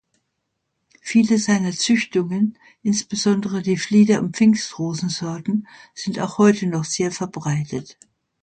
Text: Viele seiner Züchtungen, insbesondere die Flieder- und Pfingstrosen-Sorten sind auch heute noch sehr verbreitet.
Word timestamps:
Viele 1.01 1.37
seiner 1.37 1.73
Züchtungen, 1.73 2.57
insbesondere 2.81 3.61
die 3.61 3.77
Flieder- 3.77 4.19
und 4.21 4.35
Pfingstrosen-Sorten 4.35 5.67
sind 5.93 6.17
auch 6.19 6.39
heute 6.39 6.65
noch 6.65 6.85
sehr 6.85 7.11
verbreitet. 7.11 7.99